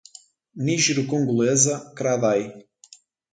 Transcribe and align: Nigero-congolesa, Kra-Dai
Nigero-congolesa, 0.63 1.75
Kra-Dai 1.95 2.41